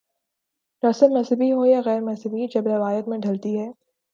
رسم 0.83 1.11
مذہبی 1.13 1.51
ہو 1.51 1.65
یا 1.65 1.81
غیر 1.85 2.01
مذہبی 2.01 2.47
جب 2.47 2.67
روایت 2.67 3.07
میں 3.07 3.17
ڈھلتی 3.17 3.57
ہے۔ 3.59 3.69